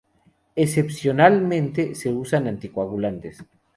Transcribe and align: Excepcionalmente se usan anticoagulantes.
Excepcionalmente 0.55 1.93
se 1.93 2.11
usan 2.11 2.47
anticoagulantes. 2.47 3.45